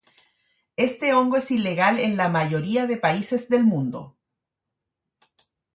Este 0.77 1.13
hongo 1.13 1.37
es 1.37 1.51
ilegal 1.51 1.99
en 1.99 2.17
la 2.17 2.27
mayoría 2.27 2.87
de 2.87 2.97
países 2.97 3.49
del 3.49 3.63
mundo. 3.65 4.17